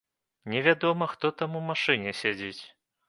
[0.53, 2.61] Невядома, хто там у машыне сядзіць.